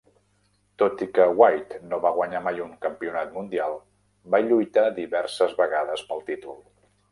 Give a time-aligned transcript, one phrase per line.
[0.83, 3.77] Tot i que White no va guanyar mai un campionat mundial,
[4.37, 6.61] va lluitar diverses vegades pel títol.